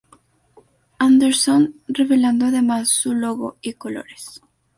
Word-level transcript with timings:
Anderson, 0.97 1.75
revelando 1.87 2.47
además 2.47 2.89
su 2.89 3.13
logo 3.13 3.59
y 3.61 3.73
colores. 3.73 4.41